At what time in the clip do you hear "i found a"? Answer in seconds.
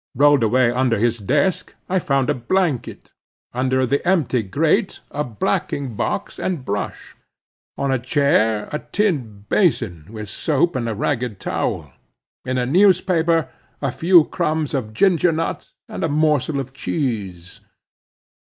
1.87-2.33